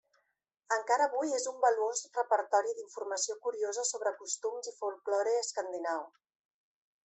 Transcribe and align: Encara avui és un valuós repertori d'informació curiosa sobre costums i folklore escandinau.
Encara 0.77 1.05
avui 1.09 1.35
és 1.39 1.45
un 1.51 1.59
valuós 1.65 2.01
repertori 2.15 2.73
d'informació 2.79 3.37
curiosa 3.45 3.87
sobre 3.93 4.17
costums 4.23 4.73
i 4.73 4.77
folklore 4.81 5.39
escandinau. 5.45 6.07